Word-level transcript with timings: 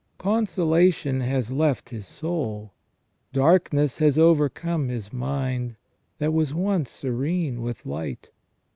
Consolation 0.17 1.19
has 1.21 1.51
left 1.51 1.89
his 1.89 2.07
soul; 2.07 2.73
darkness 3.33 3.99
has 3.99 4.17
overcome 4.17 4.87
his 4.89 5.13
mind, 5.13 5.75
that 6.17 6.33
was 6.33 6.55
once 6.55 6.89
serene 6.89 7.61
with 7.61 7.85
light. 7.85 8.31